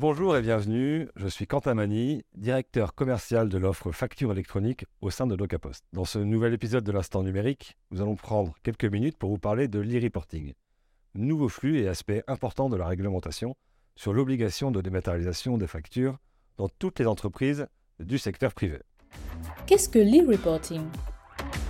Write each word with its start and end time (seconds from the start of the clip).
Bonjour 0.00 0.36
et 0.36 0.42
bienvenue, 0.42 1.08
je 1.16 1.26
suis 1.26 1.48
Quentin 1.48 1.74
Mani, 1.74 2.22
directeur 2.36 2.94
commercial 2.94 3.48
de 3.48 3.58
l'offre 3.58 3.90
facture 3.90 4.30
électronique 4.30 4.84
au 5.00 5.10
sein 5.10 5.26
de 5.26 5.34
DocaPost. 5.34 5.84
Dans 5.92 6.04
ce 6.04 6.20
nouvel 6.20 6.54
épisode 6.54 6.84
de 6.84 6.92
l'instant 6.92 7.24
numérique, 7.24 7.76
nous 7.90 8.00
allons 8.00 8.14
prendre 8.14 8.54
quelques 8.62 8.84
minutes 8.84 9.18
pour 9.18 9.28
vous 9.28 9.38
parler 9.38 9.66
de 9.66 9.80
l'e-reporting, 9.80 10.54
nouveau 11.16 11.48
flux 11.48 11.80
et 11.80 11.88
aspect 11.88 12.22
important 12.28 12.68
de 12.68 12.76
la 12.76 12.86
réglementation 12.86 13.56
sur 13.96 14.12
l'obligation 14.12 14.70
de 14.70 14.80
dématérialisation 14.80 15.58
des 15.58 15.66
factures 15.66 16.18
dans 16.58 16.68
toutes 16.68 17.00
les 17.00 17.06
entreprises 17.08 17.66
du 17.98 18.18
secteur 18.18 18.54
privé. 18.54 18.78
Qu'est-ce 19.66 19.88
que 19.88 19.98
l'e-reporting? 19.98 20.82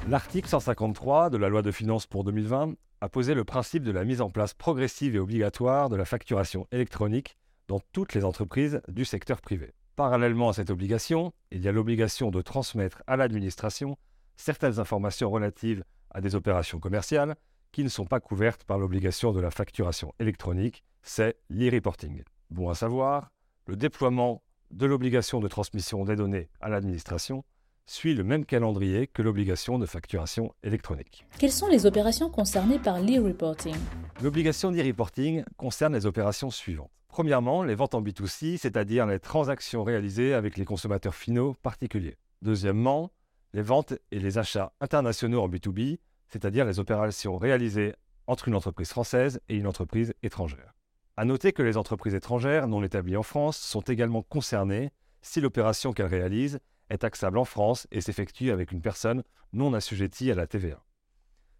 L'article 0.07 0.51
153 0.51 1.31
de 1.31 1.39
la 1.39 1.49
loi 1.49 1.63
de 1.63 1.71
finances 1.71 2.07
pour 2.07 2.25
2020 2.25 2.75
a 3.01 3.09
posé 3.09 3.33
le 3.33 3.45
principe 3.45 3.85
de 3.85 3.91
la 3.91 4.05
mise 4.05 4.21
en 4.21 4.29
place 4.29 4.52
progressive 4.52 5.16
et 5.16 5.19
obligatoire 5.19 5.88
de 5.88 5.97
la 5.97 6.05
facturation 6.05 6.66
électronique 6.73 7.38
dans 7.69 7.81
toutes 7.93 8.15
les 8.15 8.25
entreprises 8.25 8.81
du 8.89 9.05
secteur 9.05 9.41
privé. 9.41 9.73
Parallèlement 9.95 10.49
à 10.49 10.53
cette 10.55 10.71
obligation, 10.71 11.33
il 11.51 11.61
y 11.61 11.69
a 11.69 11.73
l'obligation 11.73 12.31
de 12.31 12.43
transmettre 12.43 13.03
à 13.07 13.17
l'administration 13.17 13.97
certaines 14.37 14.79
informations 14.79 15.31
relatives 15.31 15.85
à 16.11 16.21
des 16.21 16.35
opérations 16.35 16.81
commerciales 16.81 17.37
qui 17.73 17.85
ne 17.85 17.89
sont 17.89 18.07
pas 18.07 18.21
couvertes 18.21 18.65
par 18.65 18.79
l'obligation 18.79 19.33
de 19.33 19.41
la 19.41 19.51
facturation 19.51 20.15
électronique, 20.19 20.83
c'est 21.03 21.37
l'e-reporting. 21.51 22.23
Bon 22.51 22.71
à 22.71 22.75
savoir, 22.75 23.31
le 23.67 23.77
déploiement 23.77 24.43
de 24.71 24.87
l'obligation 24.87 25.41
de 25.41 25.49
transmission 25.49 26.05
des 26.05 26.16
données 26.16 26.49
à 26.61 26.69
l'administration 26.69 27.45
suit 27.87 28.15
le 28.15 28.25
même 28.25 28.45
calendrier 28.45 29.07
que 29.07 29.23
l'obligation 29.23 29.79
de 29.79 29.87
facturation 29.87 30.55
électronique. 30.63 31.27
Quelles 31.39 31.53
sont 31.53 31.69
les 31.69 31.87
opérations 31.87 32.30
concernées 32.30 32.79
par 32.79 33.01
l'e-reporting? 33.01 33.77
L'obligation 34.23 34.71
d'e-reporting 34.71 35.45
concerne 35.57 35.95
les 35.95 36.07
opérations 36.07 36.51
suivantes. 36.51 36.91
Premièrement, 37.09 37.64
les 37.64 37.74
ventes 37.74 37.95
en 37.95 38.02
B2C, 38.02 38.59
c'est-à-dire 38.59 39.06
les 39.06 39.18
transactions 39.18 39.82
réalisées 39.82 40.34
avec 40.34 40.56
les 40.56 40.64
consommateurs 40.64 41.14
finaux 41.14 41.54
particuliers. 41.62 42.16
Deuxièmement, 42.42 43.10
les 43.54 43.62
ventes 43.62 43.95
et 44.12 44.20
les 44.20 44.38
achats 44.38 44.73
internationaux 44.80 45.42
en 45.42 45.48
B2B, 45.48 45.98
c'est-à-dire 46.29 46.64
les 46.64 46.79
opérations 46.79 47.36
réalisées 47.36 47.95
entre 48.26 48.48
une 48.48 48.54
entreprise 48.54 48.90
française 48.90 49.40
et 49.48 49.56
une 49.56 49.66
entreprise 49.66 50.14
étrangère. 50.23 50.74
À 51.16 51.24
noter 51.24 51.52
que 51.52 51.62
les 51.62 51.76
entreprises 51.76 52.14
étrangères 52.14 52.68
non 52.68 52.84
établies 52.84 53.16
en 53.16 53.24
France 53.24 53.56
sont 53.56 53.80
également 53.80 54.23
concernées 54.23 54.92
si 55.20 55.40
l'opération 55.40 55.92
qu'elles 55.92 56.06
réalisent 56.06 56.60
est 56.90 56.98
taxable 56.98 57.38
en 57.38 57.45
France 57.45 57.88
et 57.90 58.01
s'effectue 58.01 58.52
avec 58.52 58.70
une 58.70 58.82
personne 58.82 59.24
non 59.52 59.74
assujettie 59.74 60.30
à 60.30 60.34
la 60.34 60.46
TVA. 60.46 60.84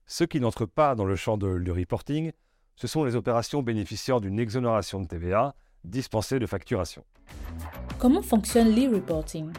Ceux 0.07 0.27
qui 0.27 0.41
n'entrent 0.41 0.67
pas 0.67 0.95
dans 0.95 1.05
le 1.05 1.17
champ 1.17 1.37
de 1.37 1.49
le 1.49 1.73
reporting 1.73 2.33
ce 2.79 2.87
sont 2.87 3.03
les 3.03 3.17
opérations 3.17 3.61
bénéficiant 3.61 4.21
d'une 4.21 4.39
exonération 4.39 5.01
de 5.01 5.09
TVA 5.09 5.57
dispensée 5.83 6.39
de 6.39 6.47
facturation. 6.47 7.05
Comment 7.99 8.23
fonctionne 8.23 8.73
l'e-reporting 8.73 9.51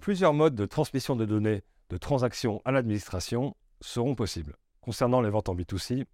Plusieurs 0.00 0.34
modes 0.34 0.54
de 0.54 0.66
transmission 0.66 1.16
de 1.16 1.24
données 1.24 1.62
de 1.88 1.96
transactions 1.96 2.60
à 2.66 2.72
l'administration 2.72 3.56
seront 3.80 4.14
possibles. 4.14 4.56
Concernant 4.82 5.22
les 5.22 5.30
ventes 5.30 5.48
en 5.48 5.56
B2C, 5.56 6.04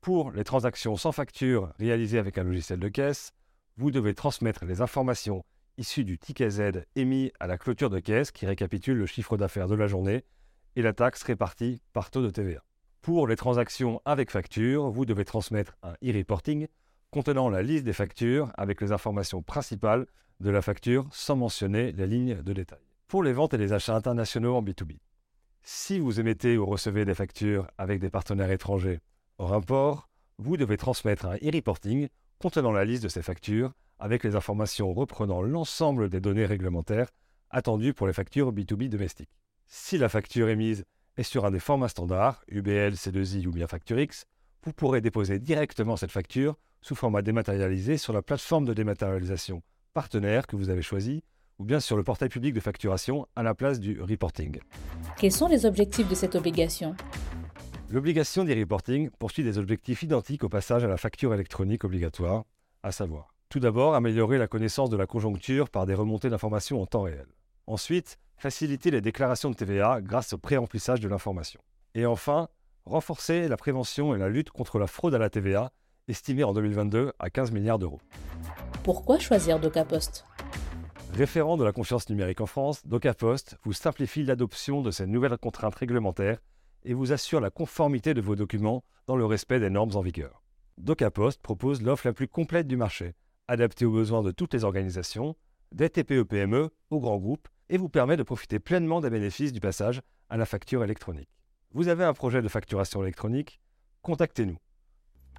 pour 0.00 0.32
les 0.32 0.44
transactions 0.44 0.96
sans 0.96 1.12
facture 1.12 1.74
réalisées 1.78 2.18
avec 2.18 2.38
un 2.38 2.44
logiciel 2.44 2.80
de 2.80 2.88
caisse, 2.88 3.32
vous 3.76 3.90
devez 3.90 4.14
transmettre 4.14 4.64
les 4.64 4.80
informations 4.80 5.44
issues 5.76 6.04
du 6.04 6.18
ticket 6.18 6.48
Z 6.48 6.86
émis 6.96 7.32
à 7.38 7.46
la 7.46 7.58
clôture 7.58 7.90
de 7.90 7.98
caisse 7.98 8.30
qui 8.30 8.46
récapitule 8.46 8.96
le 8.96 9.06
chiffre 9.06 9.36
d'affaires 9.36 9.68
de 9.68 9.74
la 9.74 9.88
journée 9.88 10.24
et 10.74 10.80
la 10.80 10.94
taxe 10.94 11.22
répartie 11.22 11.82
par 11.92 12.10
taux 12.10 12.22
de 12.22 12.30
TVA. 12.30 12.62
Pour 13.04 13.28
les 13.28 13.36
transactions 13.36 14.00
avec 14.06 14.30
facture, 14.30 14.88
vous 14.88 15.04
devez 15.04 15.26
transmettre 15.26 15.76
un 15.82 15.92
e-reporting 16.02 16.68
contenant 17.10 17.50
la 17.50 17.60
liste 17.60 17.84
des 17.84 17.92
factures 17.92 18.50
avec 18.56 18.80
les 18.80 18.92
informations 18.92 19.42
principales 19.42 20.06
de 20.40 20.48
la 20.48 20.62
facture 20.62 21.06
sans 21.12 21.36
mentionner 21.36 21.92
les 21.92 22.06
lignes 22.06 22.40
de 22.40 22.52
détail. 22.54 22.78
Pour 23.06 23.22
les 23.22 23.34
ventes 23.34 23.52
et 23.52 23.58
les 23.58 23.74
achats 23.74 23.94
internationaux 23.94 24.56
en 24.56 24.62
B2B, 24.62 25.00
si 25.60 25.98
vous 25.98 26.18
émettez 26.18 26.56
ou 26.56 26.64
recevez 26.64 27.04
des 27.04 27.12
factures 27.12 27.66
avec 27.76 28.00
des 28.00 28.08
partenaires 28.08 28.50
étrangers 28.50 29.00
hors 29.36 29.52
import, 29.52 30.08
vous 30.38 30.56
devez 30.56 30.78
transmettre 30.78 31.26
un 31.26 31.36
e-reporting 31.36 32.08
contenant 32.38 32.72
la 32.72 32.86
liste 32.86 33.02
de 33.02 33.08
ces 33.08 33.20
factures 33.20 33.74
avec 33.98 34.24
les 34.24 34.34
informations 34.34 34.94
reprenant 34.94 35.42
l'ensemble 35.42 36.08
des 36.08 36.22
données 36.22 36.46
réglementaires 36.46 37.10
attendues 37.50 37.92
pour 37.92 38.06
les 38.06 38.14
factures 38.14 38.50
B2B 38.50 38.88
domestiques. 38.88 39.36
Si 39.66 39.98
la 39.98 40.08
facture 40.08 40.48
émise 40.48 40.86
et 41.16 41.22
sur 41.22 41.44
un 41.44 41.50
des 41.50 41.60
formats 41.60 41.88
standards, 41.88 42.42
UBL, 42.48 42.94
C2I 42.94 43.46
ou 43.46 43.52
bien 43.52 43.66
FactureX, 43.66 44.26
vous 44.64 44.72
pourrez 44.72 45.00
déposer 45.00 45.38
directement 45.38 45.96
cette 45.96 46.10
facture 46.10 46.56
sous 46.80 46.94
format 46.94 47.22
dématérialisé 47.22 47.96
sur 47.96 48.12
la 48.12 48.22
plateforme 48.22 48.64
de 48.64 48.74
dématérialisation 48.74 49.62
partenaire 49.92 50.46
que 50.46 50.56
vous 50.56 50.70
avez 50.70 50.82
choisi 50.82 51.22
ou 51.58 51.64
bien 51.64 51.80
sur 51.80 51.96
le 51.96 52.02
portail 52.02 52.28
public 52.28 52.52
de 52.52 52.60
facturation 52.60 53.26
à 53.36 53.42
la 53.42 53.54
place 53.54 53.78
du 53.78 54.00
reporting. 54.00 54.58
Quels 55.16 55.32
sont 55.32 55.48
les 55.48 55.66
objectifs 55.66 56.08
de 56.08 56.14
cette 56.14 56.34
obligation? 56.34 56.96
L'obligation 57.90 58.44
des 58.44 58.58
reporting 58.58 59.10
poursuit 59.18 59.44
des 59.44 59.58
objectifs 59.58 60.02
identiques 60.02 60.42
au 60.42 60.48
passage 60.48 60.82
à 60.82 60.88
la 60.88 60.96
facture 60.96 61.32
électronique 61.32 61.84
obligatoire, 61.84 62.44
à 62.82 62.90
savoir 62.90 63.34
tout 63.54 63.60
d'abord 63.60 63.94
améliorer 63.94 64.36
la 64.36 64.48
connaissance 64.48 64.90
de 64.90 64.96
la 64.96 65.06
conjoncture 65.06 65.70
par 65.70 65.86
des 65.86 65.94
remontées 65.94 66.28
d'informations 66.28 66.82
en 66.82 66.86
temps 66.86 67.02
réel. 67.02 67.26
Ensuite, 67.66 68.18
faciliter 68.36 68.90
les 68.90 69.00
déclarations 69.00 69.50
de 69.50 69.54
TVA 69.54 70.00
grâce 70.02 70.34
au 70.34 70.38
pré-remplissage 70.38 71.00
de 71.00 71.08
l'information. 71.08 71.60
Et 71.94 72.04
enfin, 72.04 72.48
renforcer 72.84 73.48
la 73.48 73.56
prévention 73.56 74.14
et 74.14 74.18
la 74.18 74.28
lutte 74.28 74.50
contre 74.50 74.78
la 74.78 74.86
fraude 74.86 75.14
à 75.14 75.18
la 75.18 75.30
TVA, 75.30 75.72
estimée 76.08 76.44
en 76.44 76.52
2022 76.52 77.12
à 77.18 77.30
15 77.30 77.52
milliards 77.52 77.78
d'euros. 77.78 78.00
Pourquoi 78.82 79.18
choisir 79.18 79.58
DocaPost? 79.58 80.26
Référent 81.14 81.56
de 81.56 81.64
la 81.64 81.72
confiance 81.72 82.10
numérique 82.10 82.40
en 82.40 82.46
France, 82.46 82.84
DocaPost 82.86 83.56
vous 83.64 83.72
simplifie 83.72 84.24
l'adoption 84.24 84.82
de 84.82 84.90
ces 84.90 85.06
nouvelles 85.06 85.38
contraintes 85.38 85.76
réglementaires 85.76 86.38
et 86.84 86.92
vous 86.92 87.12
assure 87.12 87.40
la 87.40 87.50
conformité 87.50 88.12
de 88.12 88.20
vos 88.20 88.36
documents 88.36 88.84
dans 89.06 89.16
le 89.16 89.24
respect 89.24 89.60
des 89.60 89.70
normes 89.70 89.94
en 89.96 90.02
vigueur. 90.02 90.42
DocaPost 90.76 91.40
propose 91.40 91.82
l'offre 91.82 92.08
la 92.08 92.12
plus 92.12 92.28
complète 92.28 92.66
du 92.66 92.76
marché, 92.76 93.14
adaptée 93.48 93.84
aux 93.84 93.92
besoins 93.92 94.22
de 94.22 94.32
toutes 94.32 94.52
les 94.52 94.64
organisations, 94.64 95.36
des 95.72 95.88
TPE-PME 95.88 96.70
aux 96.90 97.00
grands 97.00 97.18
groupes, 97.18 97.48
et 97.68 97.78
vous 97.78 97.88
permet 97.88 98.16
de 98.16 98.22
profiter 98.22 98.58
pleinement 98.58 99.00
des 99.00 99.10
bénéfices 99.10 99.52
du 99.52 99.60
passage 99.60 100.02
à 100.28 100.36
la 100.36 100.46
facture 100.46 100.84
électronique. 100.84 101.28
Vous 101.72 101.88
avez 101.88 102.04
un 102.04 102.12
projet 102.12 102.42
de 102.42 102.48
facturation 102.48 103.02
électronique? 103.02 103.60
Contactez-nous. 104.02 104.56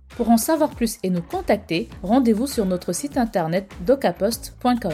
Pour 0.09 0.29
en 0.29 0.37
savoir 0.37 0.69
plus 0.69 0.97
et 1.03 1.09
nous 1.09 1.21
contacter, 1.21 1.89
rendez-vous 2.03 2.47
sur 2.47 2.65
notre 2.65 2.93
site 2.93 3.17
internet 3.17 3.71
docapost.com. 3.85 4.93